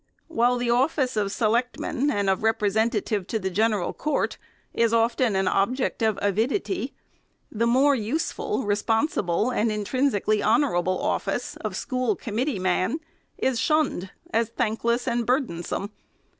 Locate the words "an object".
5.35-6.01